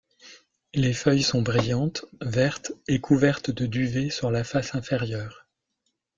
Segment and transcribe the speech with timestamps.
[0.73, 5.45] Les feuilles sont brillantes, vertes et couvertes de duvet sur la face inférieure.